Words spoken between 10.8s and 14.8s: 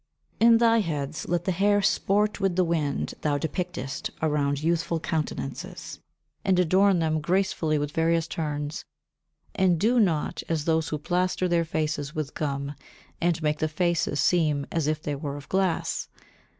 who plaster their faces with gum and make the faces seem